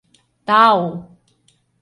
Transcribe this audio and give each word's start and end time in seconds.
Та-ау! 0.47 0.83